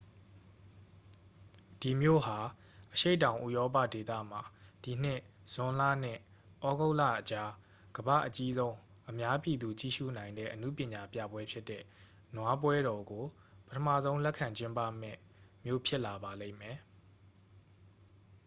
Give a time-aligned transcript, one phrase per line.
[1.81, 2.37] ဒီမြို့ဟာ
[2.93, 4.41] အရှေ့တောင် ဥရောပဒေသမှာ
[4.83, 5.21] ဒီနှစ်
[5.53, 6.19] ဇွန်လနဲ့
[6.69, 7.51] ဩဂုတ်လအကြား
[7.97, 8.75] ကမ္ဘာ့အကြီးဆုံး
[9.09, 11.83] အများပြည်သူ ကြည့်ရှုနိုင်တဲ့ အနုပညာပြပွဲဖြစ်တဲ့
[12.35, 13.25] နွားပွဲတော်ကို
[13.65, 15.19] ပထမဆုံး လက်ခံကျင်းပမယ့်
[15.65, 16.77] မြို့ဖြစ်လာပါလိမ့်မယ်